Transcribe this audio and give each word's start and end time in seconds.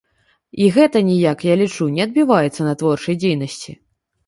І 0.63 0.69
гэта 0.77 1.01
ніяк, 1.09 1.45
я 1.53 1.59
лічу, 1.61 1.91
не 1.99 2.03
адбіваецца 2.07 2.61
на 2.71 2.77
творчай 2.83 3.21
дзейнасці. 3.23 3.79